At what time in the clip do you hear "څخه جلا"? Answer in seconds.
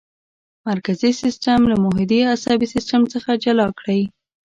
3.13-3.67